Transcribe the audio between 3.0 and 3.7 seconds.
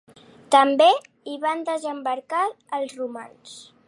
romans.